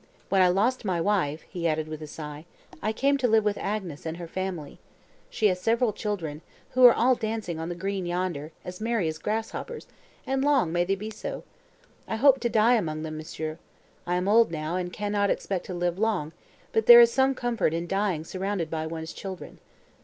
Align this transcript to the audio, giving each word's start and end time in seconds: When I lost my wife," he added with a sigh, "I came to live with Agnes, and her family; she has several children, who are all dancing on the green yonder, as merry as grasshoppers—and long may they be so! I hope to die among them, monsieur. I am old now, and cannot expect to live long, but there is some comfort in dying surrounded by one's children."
When 0.29 0.41
I 0.41 0.47
lost 0.47 0.83
my 0.83 0.99
wife," 0.99 1.43
he 1.47 1.67
added 1.67 1.87
with 1.87 2.01
a 2.01 2.07
sigh, 2.07 2.45
"I 2.81 2.91
came 2.91 3.19
to 3.19 3.27
live 3.27 3.43
with 3.45 3.59
Agnes, 3.59 4.03
and 4.03 4.17
her 4.17 4.27
family; 4.27 4.79
she 5.29 5.45
has 5.49 5.61
several 5.61 5.93
children, 5.93 6.41
who 6.71 6.83
are 6.87 6.93
all 6.93 7.13
dancing 7.13 7.59
on 7.59 7.69
the 7.69 7.75
green 7.75 8.07
yonder, 8.07 8.51
as 8.65 8.81
merry 8.81 9.07
as 9.07 9.19
grasshoppers—and 9.19 10.43
long 10.43 10.71
may 10.71 10.85
they 10.85 10.95
be 10.95 11.11
so! 11.11 11.43
I 12.07 12.15
hope 12.15 12.39
to 12.39 12.49
die 12.49 12.77
among 12.77 13.03
them, 13.03 13.15
monsieur. 13.17 13.59
I 14.07 14.15
am 14.15 14.27
old 14.27 14.49
now, 14.49 14.75
and 14.75 14.91
cannot 14.91 15.29
expect 15.29 15.67
to 15.67 15.75
live 15.75 15.99
long, 15.99 16.31
but 16.73 16.87
there 16.87 16.99
is 16.99 17.13
some 17.13 17.35
comfort 17.35 17.71
in 17.71 17.85
dying 17.85 18.23
surrounded 18.23 18.71
by 18.71 18.87
one's 18.87 19.13
children." 19.13 19.59